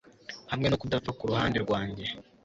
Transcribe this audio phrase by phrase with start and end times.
[0.51, 2.05] hamwe no kudapfa kuruhande rwanjye